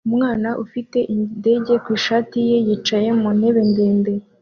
Umwana 0.09 0.49
ufite 0.63 0.97
indege 1.15 1.73
ku 1.83 1.87
ishati 1.97 2.37
ye 2.49 2.57
yicaye 2.67 3.09
mu 3.19 3.29
ntebe 3.37 3.61
ndende 3.71 4.13